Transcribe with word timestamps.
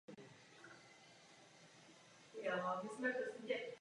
Co 0.05 0.11
je 2.43 2.49
na 2.49 2.81
těchto 2.81 2.93
utajených 2.93 3.39
účtech? 3.39 3.69